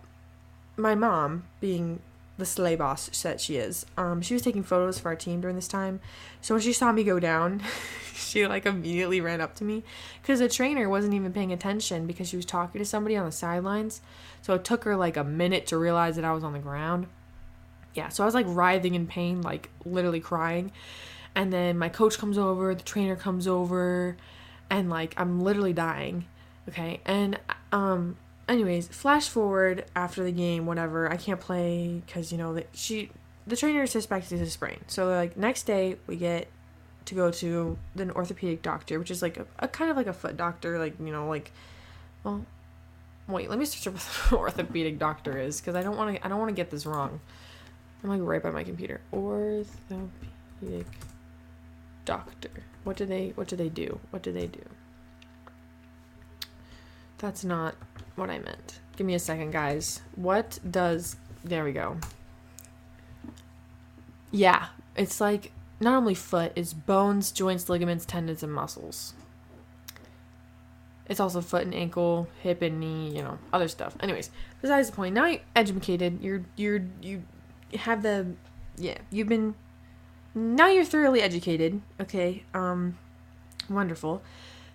my 0.76 0.96
mom, 0.96 1.46
being 1.62 2.00
the 2.38 2.46
slay 2.46 2.76
boss 2.76 3.08
that 3.22 3.40
she 3.40 3.58
is, 3.58 3.86
um, 3.98 4.22
she 4.22 4.34
was 4.34 4.44
taking 4.44 4.64
photos 4.64 5.00
for 5.00 5.10
our 5.10 5.16
team 5.16 5.42
during 5.42 5.56
this 5.56 5.68
time. 5.68 6.00
So 6.42 6.56
when 6.56 6.62
she 6.62 6.74
saw 6.74 6.92
me 6.92 7.04
go 7.04 7.20
down, 7.20 7.64
she 8.14 8.46
like 8.48 8.66
immediately 8.66 9.22
ran 9.22 9.42
up 9.42 9.56
to 9.56 9.64
me 9.64 9.84
because 10.22 10.40
the 10.40 10.50
trainer 10.50 10.90
wasn't 10.90 11.14
even 11.14 11.34
paying 11.34 11.54
attention 11.54 12.08
because 12.08 12.28
she 12.30 12.36
was 12.36 12.46
talking 12.46 12.80
to 12.80 12.86
somebody 12.86 13.16
on 13.16 13.26
the 13.26 13.32
sidelines. 13.32 14.02
So 14.42 14.54
it 14.54 14.64
took 14.64 14.84
her 14.84 14.96
like 14.96 15.18
a 15.18 15.24
minute 15.24 15.68
to 15.68 15.78
realize 15.78 16.16
that 16.18 16.26
I 16.26 16.34
was 16.34 16.44
on 16.44 16.54
the 16.54 16.60
ground. 16.60 17.08
Yeah, 17.94 18.10
so 18.10 18.24
I 18.24 18.26
was 18.26 18.36
like 18.36 18.46
writhing 18.50 18.96
in 18.96 19.08
pain, 19.08 19.42
like 19.42 19.70
literally 19.86 20.20
crying. 20.20 20.72
And 21.34 21.52
then 21.52 21.78
my 21.78 21.90
coach 21.90 22.18
comes 22.18 22.38
over, 22.38 22.76
the 22.76 22.84
trainer 22.84 23.16
comes 23.16 23.48
over, 23.48 24.18
and 24.70 24.90
like 24.90 25.14
I'm 25.18 25.42
literally 25.42 25.74
dying 25.74 26.26
Okay, 26.68 27.00
and 27.06 27.40
um, 27.72 28.18
anyways, 28.48 28.88
flash 28.88 29.28
forward 29.28 29.86
after 29.96 30.24
the 30.24 30.32
game, 30.32 30.66
whatever. 30.66 31.12
I 31.12 31.18
can't 31.18 31.40
play 31.40 32.02
because 32.06 32.32
you 32.32 32.38
know 32.38 32.54
that 32.54 32.70
she, 32.74 33.12
the 33.48 33.56
trainer 33.56 33.86
suspected 33.88 34.42
a 34.42 34.50
sprain. 34.50 34.80
So 34.88 35.08
like 35.08 35.38
next 35.38 35.64
day 35.64 35.98
we 36.08 36.18
get 36.18 36.48
to 37.06 37.16
go 37.16 37.32
to 37.32 37.78
an 37.98 38.12
orthopedic 38.12 38.62
doctor, 38.62 39.00
which 39.00 39.12
is 39.12 39.22
like 39.22 39.38
a, 39.38 39.46
a 39.60 39.68
kind 39.68 39.92
of 39.92 39.98
like 39.98 40.08
a 40.08 40.14
foot 40.14 40.38
doctor, 40.38 40.80
like 40.80 40.96
you 41.00 41.12
know, 41.12 41.28
like, 41.28 41.52
well, 42.24 42.46
wait, 43.28 43.50
let 43.50 43.60
me 43.60 43.66
search 43.66 43.88
up 43.88 43.94
what 43.96 44.32
an 44.32 44.38
orthopedic 44.38 45.00
doctor 45.00 45.38
is 45.38 45.60
because 45.60 45.76
I 45.76 45.84
don't 45.84 45.98
want 45.98 46.16
to, 46.16 46.26
I 46.26 46.30
don't 46.30 46.40
want 46.40 46.50
to 46.50 46.56
get 46.56 46.70
this 46.70 46.86
wrong. 46.86 47.20
I'm 48.04 48.10
like 48.10 48.22
right 48.22 48.42
by 48.42 48.52
my 48.52 48.64
computer. 48.64 49.02
Orthopedic 49.12 50.86
doctor. 52.06 52.52
What 52.84 52.98
do 52.98 53.06
they, 53.06 53.30
what 53.30 53.48
do 53.48 53.56
they 53.56 53.70
do? 53.70 54.00
What 54.12 54.22
do 54.22 54.32
they 54.32 54.46
do? 54.46 54.62
That's 57.18 57.44
not 57.44 57.76
what 58.16 58.30
I 58.30 58.40
meant. 58.40 58.80
Give 58.96 59.06
me 59.06 59.16
a 59.16 59.20
second, 59.20 59.52
guys. 59.52 60.02
What 60.16 60.60
does. 60.70 61.18
There 61.44 61.64
we 61.64 61.74
go. 61.74 61.98
Yeah, 64.32 64.68
it's 64.96 65.22
like 65.22 65.52
not 65.80 65.96
only 65.96 66.16
foot, 66.16 66.52
it's 66.56 66.74
bones, 66.74 67.32
joints, 67.32 67.70
ligaments, 67.70 68.06
tendons, 68.06 68.44
and 68.44 68.54
muscles. 68.54 69.14
It's 71.08 71.20
also 71.20 71.42
foot 71.42 71.64
and 71.64 71.76
ankle, 71.76 72.28
hip 72.42 72.62
and 72.62 72.80
knee, 72.80 73.16
you 73.16 73.22
know, 73.22 73.38
other 73.54 73.68
stuff. 73.68 73.96
Anyways, 74.00 74.32
besides 74.62 74.90
the 74.90 74.96
point, 74.96 75.14
now 75.14 75.26
you're 75.26 75.42
educated. 75.56 76.20
You're 76.22 76.44
you're 76.56 76.82
you 77.02 77.24
have 77.76 78.02
the 78.02 78.28
yeah, 78.78 78.98
you've 79.12 79.30
been 79.30 79.56
now 80.34 80.68
you're 80.68 80.86
thoroughly 80.86 81.22
educated. 81.22 81.82
Okay, 82.02 82.44
um 82.54 82.98
wonderful. 83.70 84.24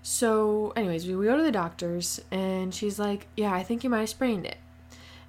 So, 0.02 0.72
anyways, 0.76 1.06
we 1.06 1.26
go 1.26 1.36
to 1.36 1.42
the 1.42 1.52
doctor's, 1.52 2.20
and 2.30 2.74
she's 2.74 2.98
like, 2.98 3.26
Yeah, 3.36 3.52
I 3.52 3.62
think 3.62 3.84
you 3.84 3.90
might 3.90 4.00
have 4.00 4.08
sprained 4.08 4.46
it. 4.46 4.56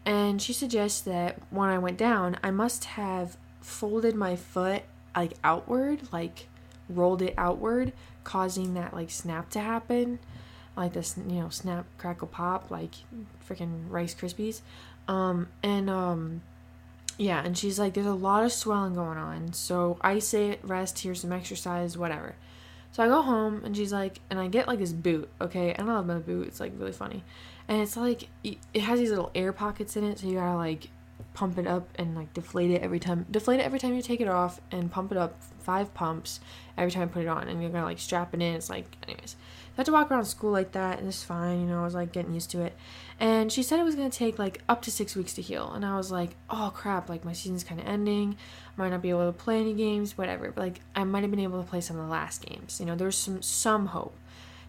And 0.05 0.41
she 0.41 0.53
suggests 0.53 1.01
that 1.01 1.37
when 1.49 1.69
I 1.69 1.77
went 1.77 1.97
down, 1.97 2.37
I 2.43 2.51
must 2.51 2.85
have 2.85 3.37
folded 3.59 4.15
my 4.15 4.35
foot 4.35 4.83
like 5.15 5.33
outward, 5.43 6.11
like 6.11 6.47
rolled 6.89 7.21
it 7.21 7.33
outward, 7.37 7.93
causing 8.23 8.73
that 8.75 8.93
like 8.93 9.11
snap 9.11 9.49
to 9.51 9.59
happen. 9.59 10.19
Like 10.75 10.93
this, 10.93 11.17
you 11.17 11.41
know, 11.41 11.49
snap, 11.49 11.85
crackle, 11.97 12.29
pop, 12.29 12.71
like 12.71 12.95
freaking 13.47 13.89
Rice 13.89 14.15
Krispies. 14.15 14.61
Um, 15.07 15.49
and, 15.61 15.89
um, 15.89 16.41
yeah, 17.17 17.43
and 17.43 17.57
she's 17.57 17.77
like, 17.77 17.93
there's 17.93 18.07
a 18.07 18.13
lot 18.13 18.45
of 18.45 18.53
swelling 18.53 18.95
going 18.95 19.17
on. 19.17 19.53
So 19.53 19.97
ice 20.01 20.33
it, 20.33 20.59
rest, 20.63 20.99
here's 20.99 21.21
some 21.21 21.33
exercise, 21.33 21.97
whatever. 21.97 22.35
So 22.91 23.03
I 23.03 23.07
go 23.07 23.21
home 23.21 23.61
and 23.63 23.75
she's 23.75 23.93
like, 23.93 24.19
and 24.29 24.39
I 24.39 24.47
get 24.47 24.67
like 24.67 24.79
this 24.79 24.91
boot, 24.91 25.29
okay? 25.39 25.73
I 25.73 25.81
love 25.83 26.05
my 26.05 26.19
boot. 26.19 26.47
It's 26.47 26.59
like 26.59 26.73
really 26.77 26.91
funny. 26.91 27.23
And 27.67 27.81
it's 27.81 27.95
like, 27.95 28.27
it 28.43 28.81
has 28.81 28.99
these 28.99 29.09
little 29.09 29.31
air 29.33 29.53
pockets 29.53 29.95
in 29.95 30.03
it. 30.03 30.19
So 30.19 30.27
you 30.27 30.35
gotta 30.35 30.57
like 30.57 30.89
pump 31.33 31.57
it 31.57 31.67
up 31.67 31.87
and 31.95 32.15
like 32.15 32.33
deflate 32.33 32.71
it 32.71 32.81
every 32.81 32.99
time. 32.99 33.25
Deflate 33.29 33.59
it 33.59 33.63
every 33.63 33.79
time 33.79 33.93
you 33.93 34.01
take 34.01 34.21
it 34.21 34.27
off 34.27 34.59
and 34.71 34.91
pump 34.91 35.11
it 35.11 35.17
up 35.17 35.41
five 35.59 35.93
pumps 35.93 36.39
every 36.77 36.91
time 36.91 37.03
I 37.03 37.05
put 37.07 37.23
it 37.23 37.27
on. 37.27 37.47
And 37.47 37.61
you're 37.61 37.71
gonna 37.71 37.85
like 37.85 37.99
strap 37.99 38.33
it 38.33 38.41
in. 38.41 38.55
It's 38.55 38.69
like, 38.69 38.85
anyways. 39.07 39.35
I 39.73 39.81
had 39.81 39.85
to 39.85 39.93
walk 39.93 40.11
around 40.11 40.25
school 40.25 40.51
like 40.51 40.73
that 40.73 40.99
and 40.99 41.07
it's 41.07 41.23
fine, 41.23 41.61
you 41.61 41.65
know, 41.65 41.79
I 41.79 41.83
was 41.85 41.95
like 41.95 42.11
getting 42.11 42.33
used 42.33 42.51
to 42.51 42.61
it. 42.61 42.75
And 43.21 43.51
she 43.51 43.63
said 43.63 43.79
it 43.79 43.83
was 43.83 43.95
gonna 43.95 44.09
take 44.09 44.37
like 44.37 44.61
up 44.67 44.81
to 44.81 44.91
six 44.91 45.15
weeks 45.15 45.33
to 45.35 45.41
heal. 45.41 45.71
And 45.71 45.85
I 45.85 45.95
was 45.95 46.11
like, 46.11 46.35
oh 46.49 46.71
crap, 46.75 47.07
like 47.07 47.23
my 47.23 47.33
season's 47.33 47.63
kinda 47.63 47.83
ending 47.83 48.35
I 48.77 48.81
might 48.81 48.89
not 48.89 49.01
be 49.01 49.09
able 49.09 49.31
to 49.31 49.37
play 49.37 49.59
any 49.61 49.73
games, 49.73 50.17
whatever. 50.17 50.51
But 50.51 50.61
like 50.61 50.81
I 50.95 51.03
might 51.05 51.21
have 51.21 51.31
been 51.31 51.39
able 51.39 51.63
to 51.63 51.69
play 51.69 51.81
some 51.81 51.97
of 51.97 52.05
the 52.05 52.11
last 52.11 52.45
games. 52.45 52.79
You 52.79 52.85
know, 52.85 52.95
there's 52.95 53.17
some 53.17 53.41
some 53.41 53.87
hope. 53.87 54.15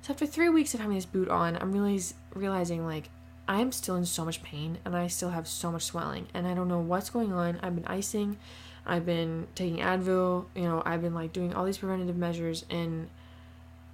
So 0.03 0.13
after 0.13 0.27
three 0.27 0.49
weeks 0.49 0.75
of 0.75 0.81
having 0.81 0.97
this 0.97 1.07
boot 1.07 1.29
on, 1.29 1.57
I'm 1.57 1.73
really 1.73 2.01
realizing 2.35 2.87
like 2.87 3.09
I'm 3.49 3.73
still 3.73 3.97
in 3.97 4.07
so 4.07 4.25
much 4.25 4.43
pain 4.43 4.79
and 4.85 4.97
I 4.97 5.09
still 5.09 5.31
have 5.31 5.49
so 5.49 5.73
much 5.73 5.83
swelling 5.83 6.27
and 6.33 6.47
I 6.47 6.55
don't 6.55 6.69
know 6.69 6.79
what's 6.79 7.11
going 7.11 7.33
on. 7.33 7.59
I've 7.63 7.75
been 7.75 7.87
icing, 7.87 8.39
I've 8.87 9.05
been 9.05 9.47
taking 9.55 9.79
Advil, 9.79 10.47
you 10.55 10.63
know, 10.63 10.83
I've 10.85 11.03
been 11.03 11.15
like 11.15 11.33
doing 11.33 11.55
all 11.55 11.65
these 11.65 11.79
preventative 11.79 12.17
measures 12.17 12.65
and 12.71 13.09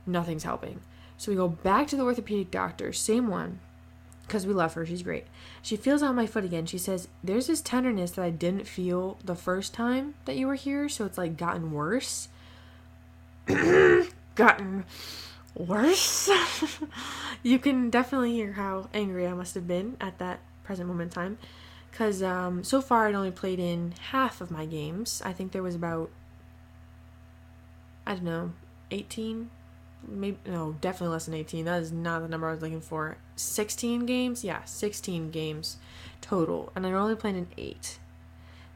nothing's 0.07 0.45
helping. 0.45 0.81
So 1.17 1.33
we 1.33 1.37
go 1.37 1.49
back 1.49 1.89
to 1.89 1.97
the 1.97 2.05
orthopedic 2.05 2.51
doctor, 2.51 2.93
same 2.93 3.27
one, 3.27 3.59
because 4.29 4.47
we 4.47 4.55
love 4.55 4.75
her. 4.75 4.87
She's 4.87 5.03
great. 5.03 5.27
She 5.63 5.77
feels 5.77 6.03
out 6.03 6.15
my 6.15 6.27
foot 6.27 6.45
again. 6.45 6.67
She 6.67 6.79
says, 6.79 7.09
There's 7.25 7.49
this 7.49 7.61
tenderness 7.61 8.13
that 8.13 8.25
I 8.25 8.31
didn't 8.31 8.67
feel 8.69 9.19
the 9.25 9.35
first 9.35 9.75
time 9.75 10.15
that 10.27 10.37
you 10.37 10.47
were 10.47 10.55
here, 10.55 10.89
so 10.89 11.05
it's 11.07 11.19
like 11.19 11.37
gotten 11.37 11.73
worse. 11.73 12.29
gotten 14.35 14.85
worse. 15.55 16.31
you 17.43 17.59
can 17.59 17.91
definitely 17.91 18.33
hear 18.33 18.53
how 18.53 18.89
angry 18.95 19.27
I 19.27 19.35
must 19.35 19.55
have 19.55 19.67
been 19.67 19.97
at 20.01 20.19
that 20.19 20.41
present 20.65 20.89
moment 20.89 21.11
in 21.11 21.15
time. 21.15 21.39
Because 21.91 22.23
um, 22.23 22.63
so 22.63 22.81
far 22.81 23.09
I'd 23.09 23.15
only 23.15 23.31
played 23.31 23.59
in 23.59 23.95
half 24.11 24.41
of 24.41 24.51
my 24.51 24.67
games. 24.67 25.23
I 25.25 25.33
think 25.33 25.53
there 25.53 25.63
was 25.63 25.75
about, 25.75 26.11
I 28.07 28.15
don't 28.15 28.25
know, 28.25 28.53
18? 28.91 29.51
Maybe, 30.07 30.39
no, 30.47 30.77
definitely 30.81 31.13
less 31.13 31.25
than 31.25 31.35
18. 31.35 31.65
That 31.65 31.83
is 31.83 31.91
not 31.91 32.23
the 32.23 32.29
number 32.29 32.47
I 32.47 32.53
was 32.53 32.63
looking 32.63 32.81
for. 32.81 33.17
16 33.37 34.07
games? 34.07 34.45
Yeah, 34.45 34.63
16 34.65 35.31
games 35.31 35.79
total. 36.21 36.73
And 36.77 36.87
I 36.87 36.93
only 36.93 37.17
played 37.17 37.37
in 37.37 37.49
8. 37.57 37.99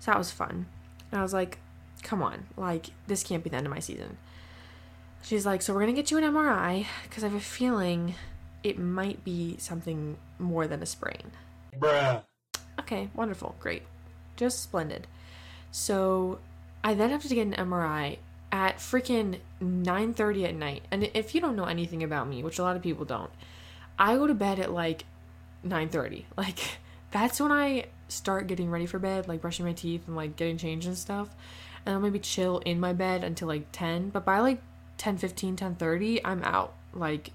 So 0.00 0.10
that 0.10 0.18
was 0.18 0.32
fun. 0.32 0.66
And 1.10 1.20
I 1.20 1.22
was 1.22 1.32
like, 1.32 1.58
come 2.02 2.22
on, 2.22 2.46
like, 2.56 2.86
this 3.06 3.22
can't 3.22 3.44
be 3.44 3.50
the 3.50 3.56
end 3.56 3.66
of 3.66 3.72
my 3.72 3.78
season. 3.78 4.16
She's 5.22 5.46
like, 5.46 5.62
so 5.62 5.72
we're 5.72 5.80
gonna 5.80 5.92
get 5.92 6.10
you 6.10 6.18
an 6.18 6.24
MRI 6.24 6.86
because 7.04 7.24
I 7.24 7.28
have 7.28 7.36
a 7.36 7.40
feeling 7.40 8.14
it 8.62 8.78
might 8.78 9.24
be 9.24 9.56
something 9.58 10.16
more 10.38 10.66
than 10.66 10.82
a 10.82 10.86
sprain. 10.86 11.32
Bruh. 11.78 12.22
Okay, 12.80 13.08
wonderful, 13.14 13.54
great, 13.60 13.82
just 14.36 14.62
splendid. 14.62 15.06
So 15.70 16.38
I 16.84 16.94
then 16.94 17.10
have 17.10 17.22
to 17.22 17.34
get 17.34 17.46
an 17.46 17.54
MRI 17.54 18.18
at 18.50 18.76
freaking 18.76 19.38
9:30 19.60 20.44
at 20.44 20.54
night. 20.54 20.82
And 20.90 21.10
if 21.14 21.34
you 21.34 21.40
don't 21.40 21.56
know 21.56 21.64
anything 21.64 22.02
about 22.02 22.28
me, 22.28 22.42
which 22.42 22.58
a 22.58 22.62
lot 22.62 22.76
of 22.76 22.82
people 22.82 23.04
don't, 23.04 23.30
I 23.98 24.16
go 24.16 24.26
to 24.26 24.34
bed 24.34 24.58
at 24.58 24.72
like 24.72 25.04
9:30. 25.64 26.24
Like 26.36 26.58
that's 27.10 27.40
when 27.40 27.52
I 27.52 27.86
start 28.08 28.46
getting 28.46 28.70
ready 28.70 28.86
for 28.86 28.98
bed, 28.98 29.28
like 29.28 29.40
brushing 29.40 29.66
my 29.66 29.72
teeth 29.72 30.06
and 30.06 30.16
like 30.16 30.36
getting 30.36 30.58
changed 30.58 30.86
and 30.86 30.96
stuff. 30.96 31.34
And 31.84 31.94
I'll 31.94 32.00
maybe 32.00 32.18
chill 32.18 32.58
in 32.58 32.80
my 32.80 32.92
bed 32.92 33.24
until 33.24 33.48
like 33.48 33.66
10, 33.72 34.10
but 34.10 34.24
by 34.24 34.40
like 34.40 34.62
10 35.02 35.18
15 35.18 35.56
10 35.56 35.74
30 35.74 36.24
i'm 36.24 36.44
out. 36.44 36.74
Like 36.94 37.32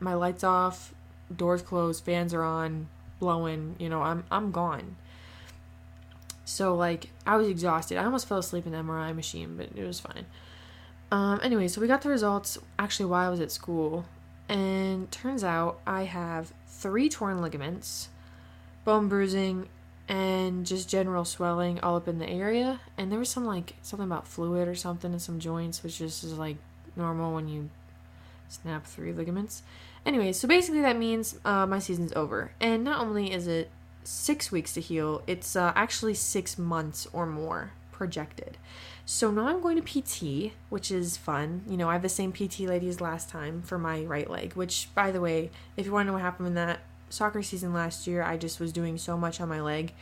my 0.00 0.14
lights 0.14 0.42
off 0.42 0.92
doors 1.34 1.62
closed 1.62 2.04
fans 2.04 2.34
are 2.34 2.42
on 2.42 2.88
blowing 3.20 3.76
you 3.78 3.88
know 3.88 4.02
i'm 4.02 4.24
i'm 4.32 4.50
gone. 4.50 4.96
So 6.44 6.74
like 6.74 7.10
i 7.24 7.36
was 7.36 7.46
exhausted. 7.46 7.98
I 7.98 8.04
almost 8.04 8.26
fell 8.26 8.38
asleep 8.38 8.66
in 8.66 8.72
the 8.72 8.78
mri 8.78 9.14
machine 9.14 9.56
but 9.56 9.68
it 9.76 9.86
was 9.86 10.00
fine. 10.00 10.26
Um 11.12 11.38
anyway 11.40 11.68
so 11.68 11.80
we 11.80 11.86
got 11.86 12.02
the 12.02 12.08
results 12.08 12.58
actually 12.80 13.06
while 13.06 13.28
i 13.28 13.30
was 13.30 13.38
at 13.38 13.52
school 13.52 14.06
and 14.48 15.08
turns 15.12 15.44
out 15.44 15.78
i 15.86 16.02
have 16.02 16.52
three 16.66 17.08
torn 17.08 17.40
ligaments 17.40 18.08
bone 18.84 19.08
bruising 19.08 19.68
and 20.08 20.66
just 20.66 20.88
general 20.88 21.24
swelling 21.24 21.78
all 21.78 21.94
up 21.94 22.08
in 22.08 22.18
the 22.18 22.28
area. 22.28 22.80
And 22.98 23.12
there 23.12 23.20
was 23.20 23.30
some 23.30 23.44
like 23.44 23.74
something 23.82 24.08
about 24.08 24.26
fluid 24.26 24.66
or 24.66 24.74
something 24.74 25.12
in 25.12 25.20
some 25.20 25.38
joints 25.38 25.84
which 25.84 25.98
just 25.98 26.24
is 26.24 26.36
like 26.36 26.56
normal 26.96 27.34
when 27.34 27.48
you 27.48 27.70
snap 28.48 28.86
three 28.86 29.12
ligaments. 29.12 29.62
Anyway, 30.06 30.32
so 30.32 30.46
basically 30.46 30.80
that 30.80 30.98
means 30.98 31.38
uh, 31.44 31.66
my 31.66 31.78
season's 31.78 32.12
over. 32.12 32.52
And 32.60 32.84
not 32.84 33.00
only 33.00 33.32
is 33.32 33.46
it 33.46 33.70
six 34.04 34.52
weeks 34.52 34.74
to 34.74 34.80
heal, 34.80 35.22
it's 35.26 35.56
uh, 35.56 35.72
actually 35.74 36.14
six 36.14 36.58
months 36.58 37.06
or 37.12 37.26
more 37.26 37.72
projected. 37.90 38.58
So 39.06 39.30
now 39.30 39.48
I'm 39.48 39.60
going 39.60 39.80
to 39.80 39.82
PT, 39.82 40.52
which 40.70 40.90
is 40.90 41.16
fun. 41.16 41.62
You 41.68 41.76
know, 41.76 41.88
I 41.88 41.92
have 41.92 42.02
the 42.02 42.08
same 42.08 42.32
PT 42.32 42.60
lady 42.60 42.88
as 42.88 43.00
last 43.00 43.28
time 43.28 43.62
for 43.62 43.78
my 43.78 44.04
right 44.04 44.28
leg, 44.28 44.54
which, 44.54 44.88
by 44.94 45.10
the 45.10 45.20
way, 45.20 45.50
if 45.76 45.86
you 45.86 45.92
want 45.92 46.04
to 46.04 46.08
know 46.08 46.12
what 46.14 46.22
happened 46.22 46.48
in 46.48 46.54
that 46.54 46.80
soccer 47.10 47.42
season 47.42 47.72
last 47.72 48.06
year, 48.06 48.22
I 48.22 48.36
just 48.36 48.60
was 48.60 48.72
doing 48.72 48.98
so 48.98 49.16
much 49.16 49.40
on 49.40 49.48
my 49.48 49.60
leg 49.60 49.92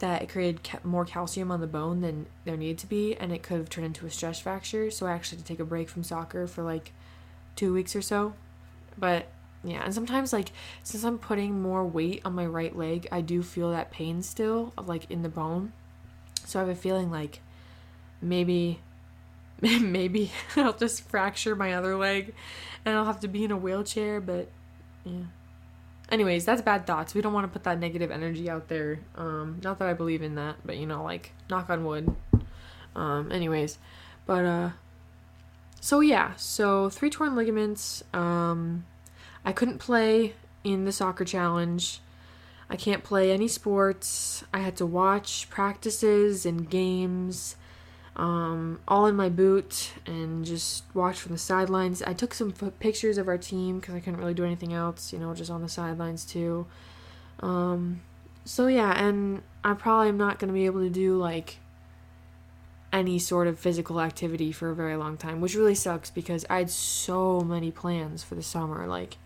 that 0.00 0.22
it 0.22 0.28
created 0.28 0.60
more 0.82 1.04
calcium 1.04 1.50
on 1.50 1.60
the 1.60 1.66
bone 1.66 2.00
than 2.00 2.26
there 2.44 2.56
needed 2.56 2.78
to 2.78 2.86
be, 2.86 3.14
and 3.16 3.32
it 3.32 3.42
could 3.42 3.58
have 3.58 3.70
turned 3.70 3.86
into 3.86 4.06
a 4.06 4.10
stress 4.10 4.40
fracture. 4.40 4.90
So 4.90 5.06
I 5.06 5.12
actually 5.12 5.38
had 5.38 5.46
to 5.46 5.52
take 5.52 5.60
a 5.60 5.64
break 5.64 5.88
from 5.88 6.02
soccer 6.02 6.46
for 6.46 6.62
like 6.62 6.92
two 7.54 7.72
weeks 7.72 7.94
or 7.94 8.02
so. 8.02 8.34
But 8.98 9.28
yeah, 9.62 9.84
and 9.84 9.94
sometimes 9.94 10.32
like 10.32 10.52
since 10.82 11.04
I'm 11.04 11.18
putting 11.18 11.62
more 11.62 11.84
weight 11.84 12.22
on 12.24 12.34
my 12.34 12.46
right 12.46 12.76
leg, 12.76 13.06
I 13.12 13.20
do 13.20 13.42
feel 13.42 13.70
that 13.70 13.90
pain 13.90 14.22
still, 14.22 14.72
like 14.76 15.10
in 15.10 15.22
the 15.22 15.28
bone. 15.28 15.72
So 16.44 16.58
I 16.58 16.62
have 16.62 16.70
a 16.70 16.74
feeling 16.74 17.10
like 17.10 17.40
maybe 18.20 18.80
maybe 19.60 20.32
I'll 20.56 20.72
just 20.72 21.08
fracture 21.08 21.54
my 21.54 21.74
other 21.74 21.96
leg 21.96 22.34
and 22.84 22.96
I'll 22.96 23.04
have 23.04 23.20
to 23.20 23.28
be 23.28 23.44
in 23.44 23.50
a 23.50 23.56
wheelchair, 23.56 24.20
but 24.20 24.48
yeah 25.04 25.24
anyways, 26.10 26.44
that's 26.44 26.62
bad 26.62 26.86
thoughts. 26.86 27.14
We 27.14 27.20
don't 27.20 27.32
want 27.32 27.44
to 27.44 27.52
put 27.52 27.64
that 27.64 27.78
negative 27.78 28.10
energy 28.10 28.50
out 28.50 28.68
there. 28.68 29.00
Um, 29.16 29.60
not 29.62 29.78
that 29.78 29.88
I 29.88 29.94
believe 29.94 30.22
in 30.22 30.34
that, 30.36 30.56
but 30.64 30.76
you 30.76 30.86
know, 30.86 31.02
like 31.02 31.32
knock 31.48 31.70
on 31.70 31.84
wood. 31.84 32.14
Um, 32.94 33.30
anyways, 33.30 33.78
but 34.26 34.44
uh, 34.44 34.70
so 35.80 36.00
yeah, 36.00 36.34
so 36.36 36.90
three 36.90 37.10
torn 37.10 37.36
ligaments. 37.36 38.02
Um, 38.12 38.84
I 39.44 39.52
couldn't 39.52 39.78
play 39.78 40.34
in 40.64 40.84
the 40.84 40.92
soccer 40.92 41.24
challenge. 41.24 42.00
I 42.68 42.76
can't 42.76 43.02
play 43.02 43.32
any 43.32 43.48
sports. 43.48 44.44
I 44.52 44.58
had 44.58 44.76
to 44.76 44.86
watch 44.86 45.48
practices 45.50 46.46
and 46.46 46.68
games 46.70 47.56
um, 48.20 48.80
all 48.86 49.06
in 49.06 49.16
my 49.16 49.30
boot 49.30 49.94
and 50.04 50.44
just 50.44 50.84
watch 50.92 51.18
from 51.18 51.32
the 51.32 51.38
sidelines. 51.38 52.02
I 52.02 52.12
took 52.12 52.34
some 52.34 52.52
f- 52.60 52.78
pictures 52.78 53.16
of 53.16 53.28
our 53.28 53.38
team 53.38 53.80
because 53.80 53.94
I 53.94 54.00
couldn't 54.00 54.20
really 54.20 54.34
do 54.34 54.44
anything 54.44 54.74
else, 54.74 55.10
you 55.10 55.18
know, 55.18 55.34
just 55.34 55.50
on 55.50 55.62
the 55.62 55.70
sidelines 55.70 56.26
too. 56.26 56.66
Um, 57.40 58.02
so 58.44 58.66
yeah, 58.66 58.92
and 59.02 59.40
I 59.64 59.72
probably 59.72 60.10
am 60.10 60.18
not 60.18 60.38
going 60.38 60.48
to 60.48 60.52
be 60.52 60.66
able 60.66 60.80
to 60.80 60.90
do 60.90 61.16
like 61.16 61.60
any 62.92 63.18
sort 63.18 63.46
of 63.46 63.58
physical 63.58 64.02
activity 64.02 64.52
for 64.52 64.68
a 64.68 64.74
very 64.74 64.96
long 64.96 65.16
time, 65.16 65.40
which 65.40 65.54
really 65.54 65.74
sucks 65.74 66.10
because 66.10 66.44
I 66.50 66.58
had 66.58 66.68
so 66.68 67.40
many 67.40 67.70
plans 67.70 68.22
for 68.22 68.34
the 68.34 68.42
summer. 68.42 68.86
Like, 68.86 69.16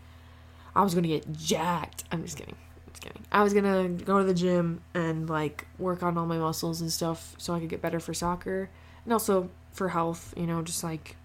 I 0.77 0.85
was 0.85 0.95
going 0.95 1.03
to 1.03 1.09
get 1.09 1.33
jacked. 1.33 2.05
I'm 2.13 2.23
just 2.23 2.37
kidding. 2.37 2.57
Just 2.93 3.03
kidding. 3.03 3.25
I 3.33 3.43
was 3.43 3.53
gonna 3.53 3.89
go 3.89 4.19
to 4.19 4.25
the 4.25 4.35
gym 4.35 4.83
and 4.95 5.29
like 5.29 5.67
work 5.81 6.05
on 6.05 6.17
all 6.17 6.27
my 6.27 6.39
muscles 6.39 6.81
and 6.81 6.93
stuff 6.93 7.35
so 7.39 7.53
I 7.53 7.59
could 7.59 7.69
get 7.69 7.83
better 7.83 7.99
for 7.99 8.15
soccer 8.15 8.71
and 9.05 9.13
also 9.13 9.51
for 9.73 9.89
health, 9.89 10.35
you 10.37 10.47
know, 10.47 10.63
just 10.63 10.85
like 10.85 11.17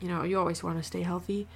you 0.00 0.08
know, 0.08 0.22
you 0.22 0.38
always 0.38 0.62
want 0.62 0.76
to 0.76 0.82
stay 0.82 1.02
healthy. 1.02 1.46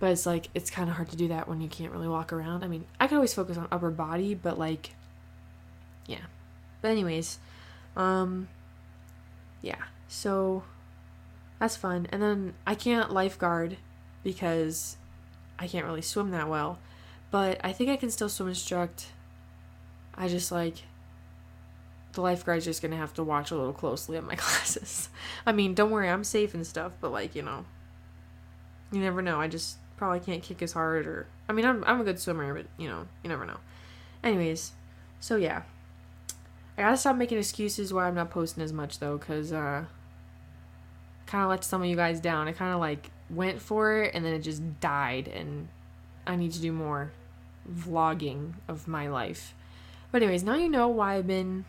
But 0.00 0.10
it's 0.10 0.26
like 0.26 0.48
it's 0.54 0.70
kind 0.70 0.88
of 0.88 0.96
hard 0.96 1.10
to 1.10 1.16
do 1.16 1.28
that 1.28 1.48
when 1.48 1.60
you 1.60 1.68
can't 1.68 1.92
really 1.92 2.08
walk 2.08 2.32
around. 2.32 2.64
I 2.64 2.68
mean, 2.68 2.84
I 3.00 3.06
can 3.06 3.16
always 3.16 3.34
focus 3.34 3.56
on 3.56 3.68
upper 3.70 3.90
body, 3.90 4.34
but 4.34 4.58
like 4.58 4.90
yeah. 6.06 6.26
But 6.80 6.90
anyways, 6.90 7.38
um 7.96 8.48
yeah. 9.62 9.82
So 10.08 10.62
that's 11.58 11.76
fun. 11.76 12.06
And 12.10 12.22
then 12.22 12.54
I 12.66 12.74
can't 12.74 13.12
lifeguard 13.12 13.76
because 14.22 14.96
I 15.58 15.66
can't 15.66 15.84
really 15.84 16.02
swim 16.02 16.30
that 16.30 16.48
well. 16.48 16.78
But 17.30 17.60
I 17.62 17.72
think 17.72 17.90
I 17.90 17.96
can 17.96 18.10
still 18.10 18.28
swim 18.28 18.48
instruct. 18.48 19.08
I 20.14 20.28
just 20.28 20.50
like 20.50 20.82
the 22.18 22.22
lifeguard's 22.22 22.64
just 22.64 22.82
gonna 22.82 22.96
have 22.96 23.14
to 23.14 23.22
watch 23.22 23.52
a 23.52 23.54
little 23.54 23.72
closely 23.72 24.16
at 24.16 24.24
my 24.24 24.34
classes. 24.36 25.08
I 25.46 25.52
mean, 25.52 25.72
don't 25.74 25.92
worry, 25.92 26.10
I'm 26.10 26.24
safe 26.24 26.52
and 26.52 26.66
stuff, 26.66 26.90
but 27.00 27.12
like, 27.12 27.36
you 27.36 27.42
know, 27.42 27.64
you 28.90 28.98
never 29.00 29.22
know. 29.22 29.40
I 29.40 29.46
just 29.46 29.76
probably 29.96 30.18
can't 30.18 30.42
kick 30.42 30.60
as 30.60 30.72
hard 30.72 31.06
or 31.06 31.28
I 31.48 31.52
mean, 31.52 31.64
I'm 31.64 31.84
I'm 31.84 32.00
a 32.00 32.04
good 32.04 32.18
swimmer, 32.18 32.52
but 32.52 32.66
you 32.76 32.88
know, 32.88 33.06
you 33.22 33.28
never 33.28 33.46
know. 33.46 33.58
Anyways, 34.24 34.72
so 35.20 35.36
yeah. 35.36 35.62
I 36.76 36.82
gotta 36.82 36.96
stop 36.96 37.14
making 37.14 37.38
excuses 37.38 37.94
why 37.94 38.08
I'm 38.08 38.16
not 38.16 38.30
posting 38.30 38.64
as 38.64 38.72
much 38.72 38.98
though, 38.98 39.16
cause 39.16 39.52
uh 39.52 39.84
kind 41.26 41.44
of 41.44 41.50
let 41.50 41.62
some 41.62 41.82
of 41.82 41.88
you 41.88 41.94
guys 41.94 42.18
down. 42.18 42.48
I 42.48 42.52
kind 42.52 42.74
of 42.74 42.80
like 42.80 43.12
went 43.30 43.62
for 43.62 44.02
it 44.02 44.12
and 44.12 44.24
then 44.24 44.34
it 44.34 44.40
just 44.40 44.80
died 44.80 45.28
and 45.28 45.68
I 46.26 46.34
need 46.34 46.50
to 46.50 46.60
do 46.60 46.72
more 46.72 47.12
vlogging 47.72 48.54
of 48.66 48.88
my 48.88 49.06
life. 49.06 49.54
But 50.10 50.22
anyways, 50.22 50.42
now 50.42 50.56
you 50.56 50.68
know 50.68 50.88
why 50.88 51.14
I've 51.14 51.28
been 51.28 51.64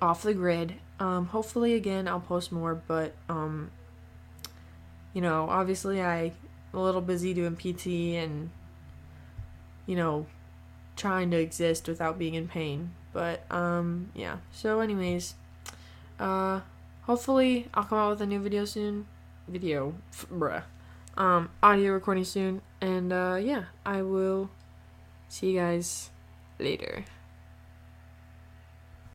off 0.00 0.22
the 0.22 0.34
grid. 0.34 0.74
Um, 1.00 1.26
hopefully 1.26 1.74
again 1.74 2.08
I'll 2.08 2.20
post 2.20 2.50
more, 2.52 2.74
but 2.74 3.14
um, 3.28 3.70
you 5.12 5.20
know, 5.20 5.48
obviously 5.48 6.02
I 6.02 6.24
am 6.24 6.32
a 6.74 6.82
little 6.82 7.00
busy 7.00 7.34
doing 7.34 7.56
PT 7.56 8.16
and 8.22 8.50
you 9.86 9.96
know, 9.96 10.26
trying 10.96 11.30
to 11.30 11.38
exist 11.38 11.88
without 11.88 12.18
being 12.18 12.34
in 12.34 12.46
pain. 12.46 12.92
But 13.12 13.50
um, 13.50 14.10
yeah. 14.14 14.36
So 14.52 14.80
anyways, 14.80 15.34
uh, 16.20 16.60
hopefully 17.02 17.68
I'll 17.74 17.84
come 17.84 17.98
out 17.98 18.10
with 18.10 18.20
a 18.20 18.26
new 18.26 18.38
video 18.38 18.64
soon. 18.66 19.06
Video, 19.48 19.94
bruh. 20.30 20.62
um, 21.16 21.48
audio 21.62 21.92
recording 21.92 22.24
soon. 22.24 22.60
And 22.82 23.12
uh, 23.12 23.38
yeah, 23.40 23.64
I 23.84 24.02
will 24.02 24.50
see 25.28 25.52
you 25.52 25.58
guys 25.58 26.10
later. 26.58 27.04